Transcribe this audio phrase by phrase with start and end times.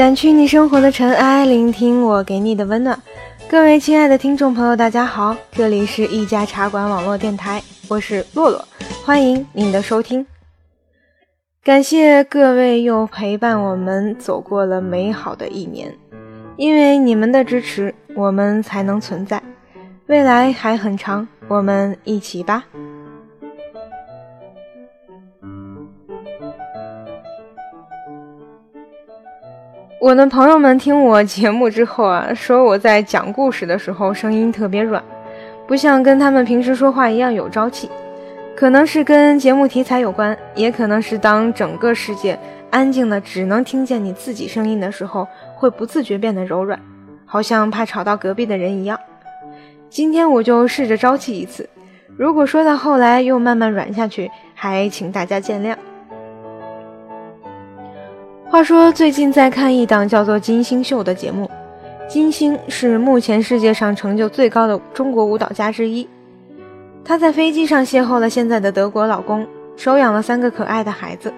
[0.00, 2.98] 掸去你生活的尘埃，聆听我给你的温暖。
[3.50, 8.66] 各位亲爱的听众朋友，大家好，这里是一家茶馆网络电台，我是洛洛，
[9.04, 10.26] 欢迎您的收听。
[11.62, 15.94] 感谢各位又陪伴我们走过了美好的一年，
[16.56, 19.42] 因为你们的支持，我们才能存在。
[20.06, 22.64] 未来还很长，我们一起吧。
[30.00, 35.04] 我的朋友们听我节目之后啊，说我在讲故事的时候声音特别软，
[35.66, 37.86] 不像跟他们平时说话一样有朝气。
[38.56, 42.38] 可能是跟节目题材有关，也可能是当整个世界
[42.70, 46.80] 安静的只能听见你自己声音的时候，会不自觉变得柔软，
[47.26, 48.98] 好像怕吵到隔壁的人一样。
[49.90, 51.68] 今天我就试着朝气一次，
[52.16, 55.76] 如果说到后来又慢慢软下去，还请大家见谅。
[58.50, 61.48] 话说，最近在看一档叫做《金星秀》的节目。
[62.08, 66.06] 金星是目前世界上成就最高的中国舞蹈家之一。
[67.04, 71.32] 她在飞机上邂逅了现在的德国老公，收养了三个可爱的孩子。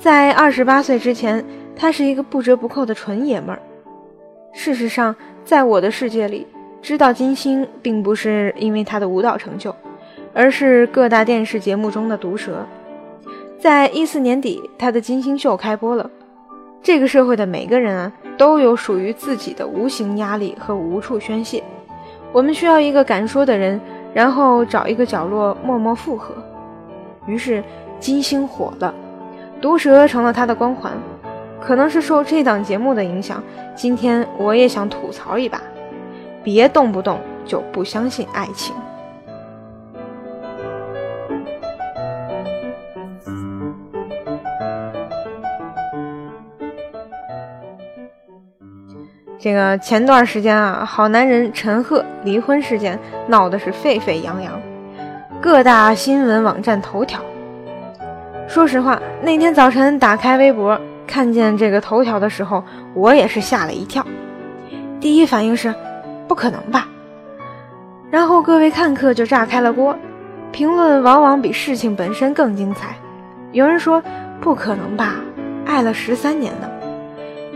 [0.00, 1.44] 在二十八岁之前，
[1.76, 3.62] 她是一个不折不扣的纯爷们儿。
[4.52, 6.44] 事实上，在我的世界里，
[6.82, 9.72] 知道金星并不是因为她的舞蹈成就，
[10.34, 12.66] 而是各大电视节目中的毒舌。
[13.60, 16.10] 在一四年底，她的《金星秀》开播了。
[16.82, 21.62] 这个社会的每个人啊，都有属于自己的无形压力和无处宣泄。
[22.32, 23.80] 我们需要一个敢说的人，
[24.12, 26.34] 然后找一个角落默默附和。
[27.24, 27.62] 于是
[28.00, 28.92] 金星火了，
[29.60, 30.92] 毒舌成了他的光环。
[31.60, 33.40] 可能是受这档节目的影响，
[33.76, 35.62] 今天我也想吐槽一把：
[36.42, 38.74] 别动不动就不相信爱情。
[49.42, 54.52] 这个前段时间啊，好男人陈赫离婚事件闹得是沸沸扬扬，
[55.40, 57.20] 各大新闻网站头条。
[58.46, 62.62] 说实话，那天早晨打开微博看见这个头条的时候，
[62.94, 64.06] 我也是吓了一跳。
[65.00, 65.74] 第一反应是，
[66.28, 66.86] 不可能吧？
[68.12, 69.98] 然后各位看客就炸开了锅，
[70.52, 72.94] 评论往往比事情本身更精彩。
[73.50, 74.00] 有人说
[74.40, 75.16] 不可能吧，
[75.66, 76.70] 爱了十三年呢，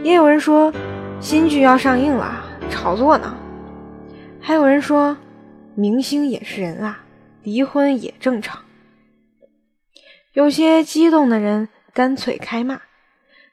[0.03, 0.73] 也有人说。
[1.19, 3.35] 新剧要上映了，炒作呢。
[4.41, 5.17] 还有人说，
[5.75, 7.01] 明星也是人啊，
[7.43, 8.61] 离婚也正常。
[10.35, 12.81] 有些激动的人干脆开骂。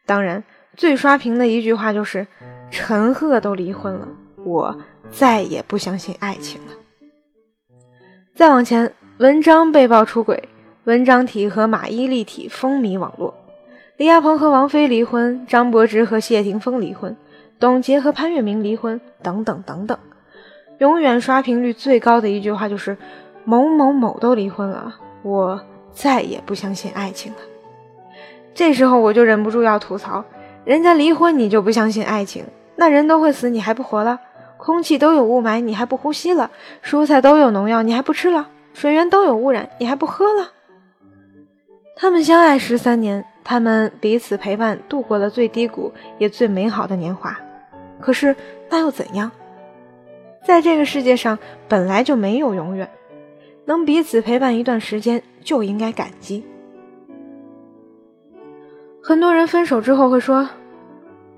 [0.05, 0.43] 当然，
[0.75, 2.27] 最刷屏的一句话就是
[2.69, 4.07] ：“陈赫都离婚了，
[4.43, 4.77] 我
[5.09, 6.73] 再也不相信爱情了。”
[8.35, 10.49] 再往前，文章被曝出轨，
[10.83, 13.33] 文章体和马伊琍体风靡网络。
[13.97, 17.15] 李亚鹏和王菲离婚，张柏芝和谢霆锋离婚。
[17.63, 19.97] 董洁和潘粤明离婚，等等等等，
[20.79, 22.97] 永远刷屏率最高的一句话就是
[23.45, 25.61] “某某某都离婚了，我
[25.93, 27.37] 再也不相信爱情了。”
[28.53, 30.25] 这时候我就忍不住要吐槽：
[30.65, 32.43] 人家离婚你就不相信爱情？
[32.75, 34.19] 那人都会死你还不活了？
[34.57, 36.51] 空气都有雾霾你还不呼吸了？
[36.83, 38.49] 蔬菜都有农药你还不吃了？
[38.73, 40.51] 水源都有污染你还不喝了？
[41.95, 47.39] 他们相爱十三年，他们彼此陪伴度过了最低谷也最美好的年华。
[48.03, 48.35] 可是
[48.69, 49.31] 那又怎样？
[50.45, 52.89] 在这个世界上本来就没有永远，
[53.63, 56.43] 能彼此陪伴一段时间就应该感激。
[59.01, 60.49] 很多人分手之后会说：“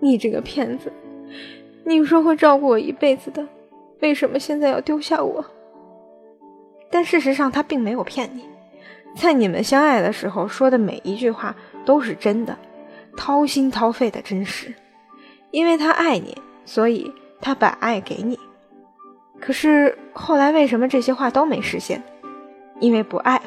[0.01, 0.91] 你这个骗子，
[1.83, 3.47] 你说会照顾我一辈子的，
[3.99, 5.45] 为什么现在要丢下我？”
[6.89, 8.43] 但事实上他并没有骗你，
[9.15, 11.55] 在你们相爱的时候说的每一句话
[11.85, 12.57] 都是真的，
[13.15, 14.73] 掏心掏肺的真实，
[15.51, 16.35] 因为他爱你。
[16.65, 18.37] 所以他把爱给你，
[19.39, 22.03] 可是后来为什么这些话都没实现？
[22.79, 23.43] 因为不爱了。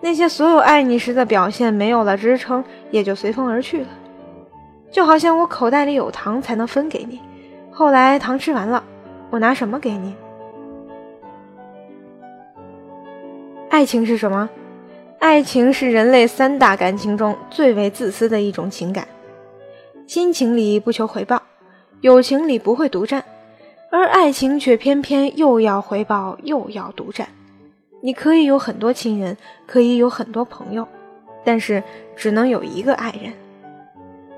[0.00, 3.88] 那些所有爱你时的表现没有了支撑，也就随风而去了。
[4.92, 7.20] 就好像我口袋里有糖才能分给你，
[7.70, 8.84] 后来糖吃完了，
[9.30, 10.14] 我拿什么给你？
[13.70, 14.48] 爱情是什么？
[15.18, 19.08] 爱情是人类三大感情中最为自私的一种情感，
[20.06, 21.42] 亲情里不求回报。
[22.00, 23.24] 友情里不会独占，
[23.90, 27.28] 而爱情却偏偏又要回报又要独占。
[28.00, 29.36] 你可以有很多亲人，
[29.66, 30.86] 可以有很多朋友，
[31.44, 31.82] 但是
[32.14, 33.32] 只能有一个爱人。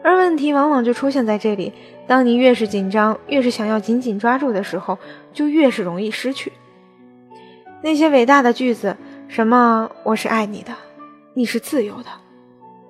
[0.02, 1.74] 而问题往往就出现在这里：
[2.06, 4.96] 当你越是紧张，越是想要紧紧抓住的时候，
[5.34, 6.50] 就越是容易失去。
[7.82, 8.96] 那些伟大的句子，
[9.28, 10.72] 什么“我是爱你的，
[11.34, 12.08] 你是自由的”，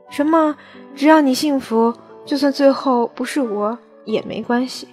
[0.09, 0.55] 什么
[0.95, 1.93] “只要你幸福”。
[2.25, 4.89] 就算最后不是我也没关系。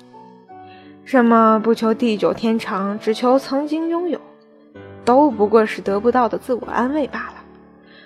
[1.06, 4.19] 什么不求地久天长，只求曾经拥有，
[5.06, 7.36] 都不过是得不到的自我安慰罢了。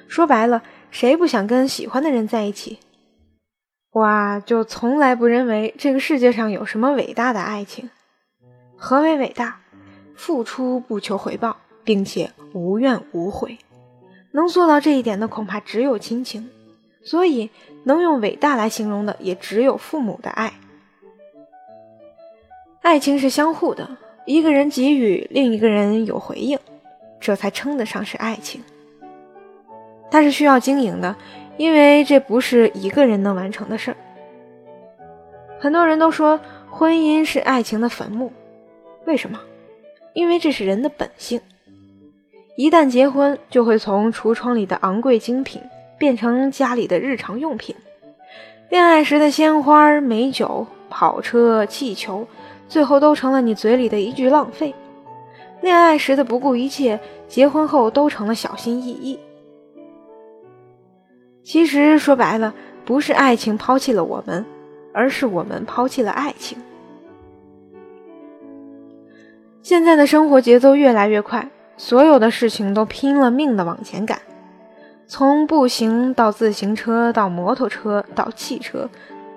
[0.08, 0.62] 说白了，
[0.92, 2.80] 谁不想跟喜欢的人在一起？
[3.92, 7.90] 我啊，就从来不认为这个世界上有什么伟大的爱情。
[8.78, 9.60] 何为伟大？
[10.16, 13.58] 付出不求回报，并且无怨无悔。
[14.32, 16.50] 能做到这一点的，恐怕只有亲情。
[17.04, 17.50] 所以，
[17.84, 20.54] 能用伟大来形容的，也只有父母的爱。
[22.82, 26.60] 爱情是相互的，一个人给予，另一个人有回应，
[27.20, 28.62] 这才称得上是爱情。
[30.10, 31.16] 它是需要经营的。
[31.58, 33.98] 因为这不是一个人能完成的事儿。
[35.60, 36.40] 很多人都说
[36.72, 38.32] 婚姻是爱情的坟墓，
[39.06, 39.40] 为什么？
[40.14, 41.40] 因为这是人的本性。
[42.56, 45.62] 一旦结婚，就会从橱窗里的昂贵精品
[46.00, 47.76] 变成家里的日常用品。
[48.70, 52.28] 恋爱时的鲜花、美酒、跑车、气球，
[52.72, 54.74] 最后都成了你嘴里的一句浪费。
[55.60, 56.98] 恋爱时的不顾一切，
[57.28, 59.20] 结婚后都成了小心翼翼。
[61.44, 62.54] 其实说白了，
[62.86, 64.46] 不是爱情抛弃了我们，
[64.94, 66.58] 而是我们抛弃了爱情。
[69.62, 74.18] 现在的生活节奏越来越快，所有的事情都拼了命的往前赶，
[75.08, 78.90] 从步行到自行车，到摩托车，到汽车，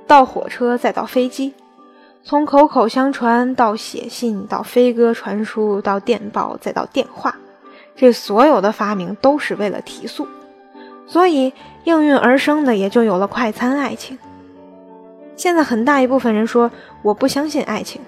[0.06, 1.52] 到火车，再到飞机；
[2.26, 7.36] 从口口相传到写信，到飞鸽传书，到电报，再到电话，
[7.94, 10.26] 这所有的发明都是为了提速。
[11.06, 11.52] 所以
[11.84, 14.18] 应运而生的也就有了快餐爱情。
[15.36, 16.70] 现在很大一部分人说
[17.02, 18.00] 我不相信爱情，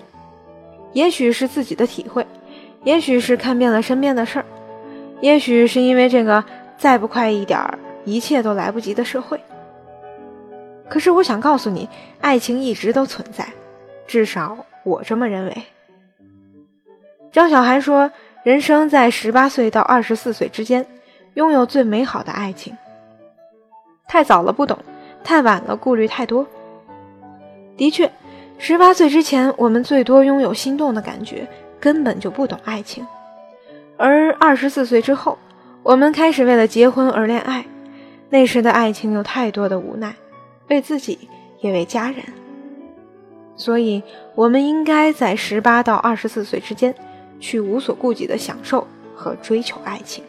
[0.95, 2.27] 也许是自己的体会，
[2.85, 4.47] 也许是看遍了身边的事儿，
[5.21, 6.43] 也许是因为这个
[6.79, 9.39] 再不快一点儿，一切都来不及的社会。
[10.89, 11.87] 可是我想告诉你，
[12.23, 13.47] 爱情一直都存在，
[14.07, 15.63] 至少我这么认为。
[17.33, 18.11] 张小涵说，
[18.45, 20.87] 人生在十八岁到二十四岁之间，
[21.35, 22.77] 拥有最美好的爱情。
[24.09, 24.79] 太早了不懂，
[25.23, 26.47] 太晚了顾虑太多。
[27.77, 28.11] 的确，
[28.57, 31.47] 十八岁之前，我们最多拥有心动的感觉，
[31.79, 33.05] 根本就不懂爱情；
[33.99, 35.37] 而二十四岁之后，
[35.83, 37.67] 我们开始为了结婚而恋爱，
[38.31, 40.15] 那时的爱情有太多的无奈，
[40.69, 41.29] 为自己
[41.61, 42.23] 也为家人。
[43.57, 44.03] 所以，
[44.35, 46.95] 我们应该在十八到二十四岁之间，
[47.41, 50.23] 去无所顾忌的享受和追求爱情。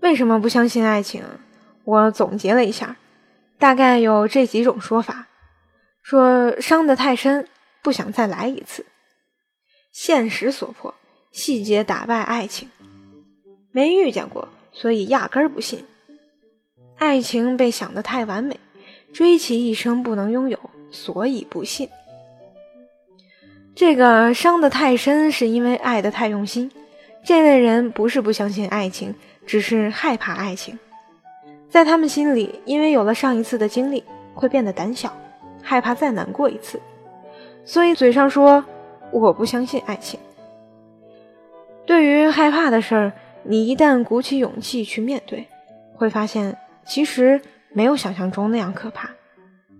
[0.00, 1.22] 为什么不相信爱情？
[1.84, 2.96] 我总结了一下，
[3.58, 5.26] 大概有这几种说法：
[6.02, 7.46] 说伤得太深，
[7.82, 8.82] 不想再来一次；
[9.92, 10.94] 现实所迫，
[11.30, 12.68] 细节打败爱情；
[13.70, 15.80] 没遇见过，所以压根儿不信；
[16.98, 18.58] 爱情被想得太完美，
[19.12, 20.58] 追其一生不能拥有，
[20.90, 21.88] 所以不信。
[23.74, 26.70] 这个伤得太深，是因为爱得太用心。
[27.24, 29.14] 这类人不是不相信爱情。
[29.46, 30.76] 只是害怕爱情，
[31.70, 34.02] 在他们心里，因为有了上一次的经历，
[34.34, 35.16] 会变得胆小，
[35.62, 36.80] 害怕再难过一次，
[37.64, 38.64] 所以嘴上说
[39.12, 40.18] 我不相信爱情。
[41.86, 43.12] 对于害怕的事儿，
[43.44, 45.46] 你一旦鼓起勇气去面对，
[45.94, 47.40] 会发现其实
[47.72, 49.10] 没有想象中那样可怕，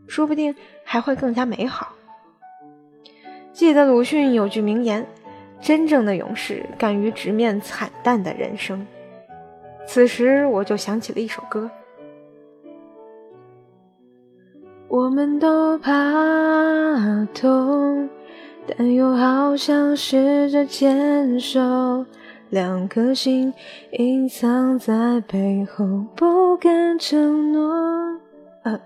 [0.06, 1.94] 说不定还会更加美好。
[3.52, 5.06] 记得鲁迅有句名言
[5.62, 8.86] ：“真正的勇士敢于直面惨淡的人生。”
[9.88, 11.70] 此时我就想起了一首歌。
[14.88, 15.92] 我们都怕
[17.32, 18.08] 痛，
[18.66, 22.04] 但又好想试着坚守。
[22.50, 23.52] 两颗心
[23.92, 28.20] 隐藏在背后，不敢承诺。
[28.62, 28.80] 呃，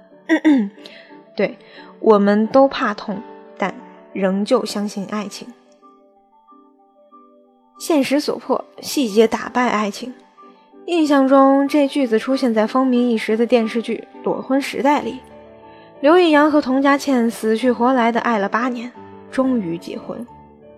[1.36, 1.58] 对，
[2.00, 3.20] 我们都怕痛，
[3.58, 3.74] 但
[4.12, 5.46] 仍旧相信爱情。
[7.78, 10.12] 现实所迫，细节打败爱情。
[10.86, 15.20] 印象中，这句子出现在风靡一时的电视剧《裸婚时代》里。
[16.00, 18.90] 刘易阳和童佳倩死去活来的爱了八年，
[19.30, 20.26] 终于结婚，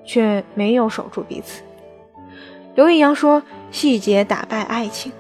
[0.05, 1.63] 却没有守住彼此。
[2.75, 5.13] 刘易阳说：“细节打败爱情。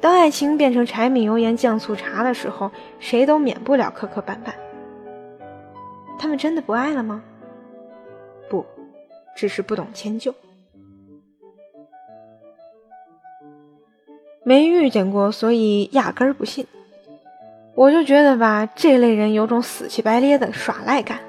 [0.00, 4.52] 当爱情变成柴米油盐酱醋茶的时候，谁都免不了磕磕绊绊。
[6.18, 7.22] 他们真的不爱了吗？
[8.48, 8.66] 不，
[9.36, 10.34] 只是不懂迁就。”
[14.44, 16.66] 没遇见过，所以压根儿不信。
[17.74, 21.20] 我就觉得吧，这类人有种死乞白咧的耍赖感。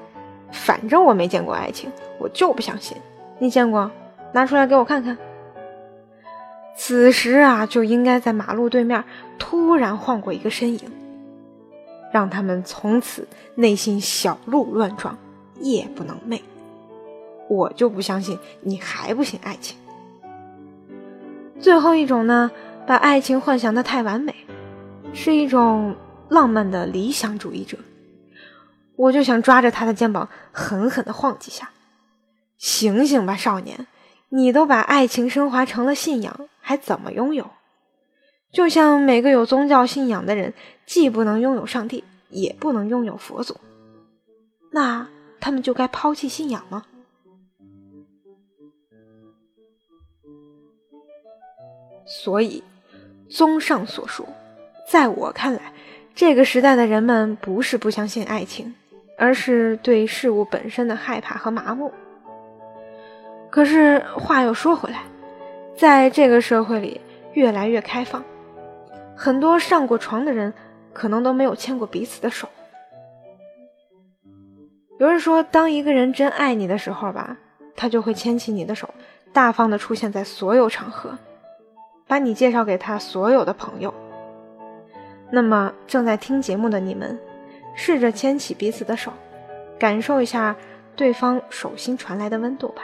[0.50, 2.96] 反正我没见过爱情，我就不相信。
[3.38, 3.90] 你见过？
[4.32, 5.16] 拿出来给我看看。
[6.76, 9.04] 此时啊，就应该在马路对面
[9.38, 10.80] 突然晃过一个身影，
[12.12, 15.16] 让他们从此内心小鹿乱撞，
[15.60, 16.40] 夜不能寐。
[17.48, 19.76] 我就不相信你还不信爱情。
[21.60, 22.50] 最后一种呢，
[22.86, 24.34] 把爱情幻想的太完美，
[25.12, 25.96] 是一种
[26.28, 27.76] 浪漫的理想主义者。
[28.96, 31.70] 我就想抓着他的肩膀狠狠地晃几下，
[32.56, 33.86] 醒醒吧，少年！
[34.32, 37.50] 你都把爱情升华成了信仰，还怎么拥有？
[38.52, 40.54] 就像每个有宗教信仰的人，
[40.86, 43.56] 既不能拥有上帝，也不能拥有佛祖，
[44.72, 45.08] 那
[45.40, 46.84] 他们就该抛弃信仰吗？
[52.06, 52.62] 所以，
[53.28, 54.26] 综上所述，
[54.88, 55.72] 在我看来，
[56.14, 58.74] 这个时代的人们不是不相信爱情，
[59.16, 61.92] 而是对事物本身的害怕和麻木。
[63.50, 65.02] 可是话又说回来，
[65.76, 67.00] 在这个社会里
[67.32, 68.24] 越来越开放，
[69.16, 70.54] 很多上过床的人
[70.92, 72.48] 可能都没有牵过彼此的手。
[74.98, 77.36] 有人说，当一个人真爱你的时候吧，
[77.74, 78.88] 他就会牵起你的手，
[79.32, 81.18] 大方的出现在所有场合。
[82.06, 83.94] 把你介绍给他所有的朋友。
[85.30, 87.16] 那么，正在听节目的你们，
[87.74, 89.12] 试着牵起彼此的手，
[89.78, 90.56] 感受一下
[90.96, 92.82] 对方手心传来的温度吧。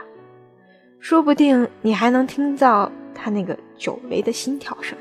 [1.09, 4.99] 说不定你还能听到他那个久违的心跳声。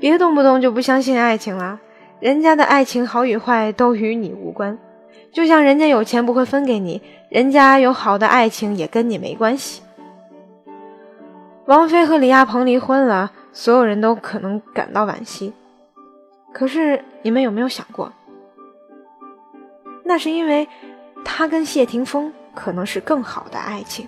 [0.00, 1.78] 别动不动就不相信爱情了，
[2.18, 4.76] 人家的爱情好与坏都与你无关。
[5.30, 9.82] 就像人家有钱不会分给你，人家有好的爱情也跟你没关系。
[11.66, 15.52] 王菲和李亚鹏离婚了，所有人都可能感到惋惜。
[16.52, 18.12] 可是你们有没有想过，
[20.02, 20.66] 那是因为
[21.24, 24.06] 他跟谢霆锋可能是更好的爱情。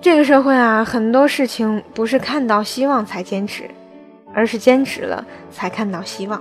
[0.00, 3.68] 这个社会啊，很多事情不是看到希望才坚持，
[4.32, 6.40] 而是坚持了才看到希望。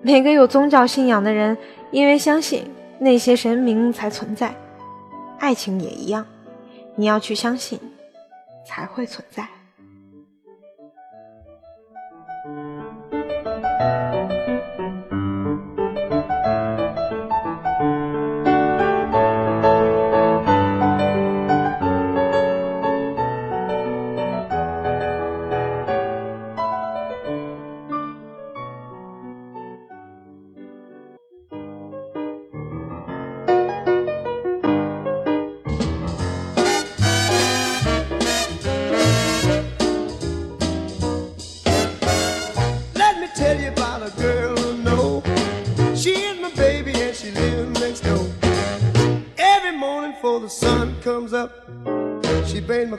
[0.00, 1.58] 每个有宗教信仰的人，
[1.90, 2.70] 因为相信
[3.00, 4.54] 那些神明才存在。
[5.40, 6.24] 爱情也一样，
[6.94, 7.80] 你要去相信，
[8.64, 9.48] 才会存在。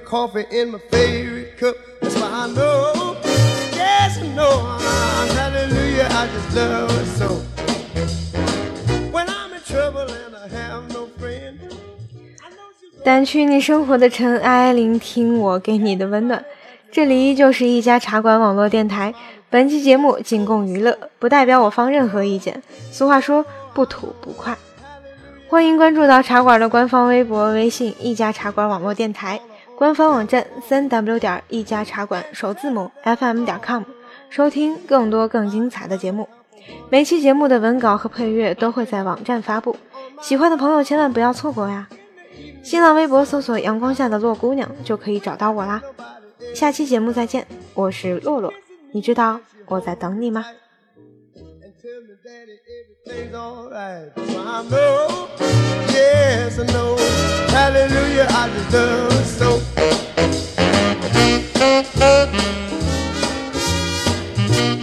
[0.09, 1.75] Coffee in my favorite cup.
[2.01, 3.15] That's why I know,
[3.73, 4.77] yes, I know,
[5.35, 7.27] hallelujah, I just love it so.
[9.11, 11.59] When I'm in trouble and I have no friend.
[13.05, 16.43] 掸去你生活的尘埃，聆听我给你的温暖。
[16.91, 19.13] 这里依旧是一家茶馆网络电台。
[19.51, 22.61] 本期节目仅供娱乐，不代表我方任何意见。
[22.91, 24.57] 俗话说，不吐不快。
[25.49, 29.41] 欢迎关注到茶馆的官方微博、微信“一家茶馆网络电台”。
[29.75, 33.81] 官方网站三 w 点一家茶馆首字母 fm 点 com，
[34.29, 36.29] 收听更多更精彩的节目。
[36.91, 39.75] 每期节目的文稿和配乐都会在网站发布，
[40.21, 41.89] 喜欢的朋友千万不要错过呀！
[42.61, 45.81] 新浪微博搜索“阳光下的洛姑娘”就可以找到我啦。
[46.53, 48.53] 下期节目再见，我是洛洛，
[48.91, 50.45] 你知道我在等你吗
[52.29, 54.11] ？everything's alright.
[54.17, 55.29] I know,
[55.89, 56.95] yes, I know.
[57.49, 59.61] Hallelujah, I love so.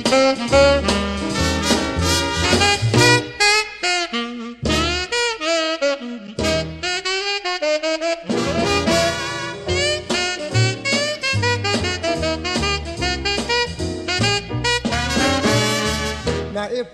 [0.09, 0.76] if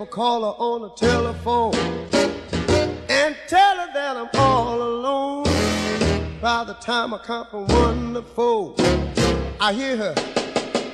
[0.03, 1.73] I call her on the telephone
[3.09, 5.45] and tell her that I'm all alone.
[6.41, 8.75] By the time I come from one to four,
[9.61, 10.15] I hear her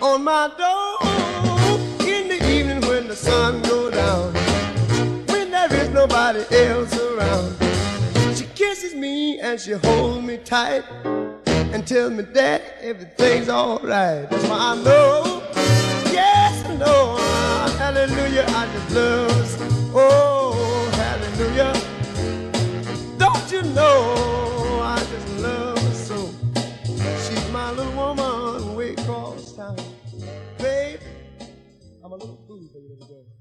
[0.02, 4.34] on my door in the evening when the sun goes down.
[5.28, 7.56] When there is nobody else around,
[8.36, 10.84] she kisses me and she holds me tight
[11.46, 14.28] and tells me that everything's alright.
[14.28, 15.42] That's why I know,
[16.12, 17.17] yes I know
[17.98, 19.56] hallelujah on the blues.
[19.92, 21.72] Oh, hallelujah.
[23.18, 26.30] Don't you know I just love her so?
[27.24, 29.76] She's my little woman, way across town.
[30.58, 31.02] Baby,
[32.04, 33.37] I'm a little fool for you today.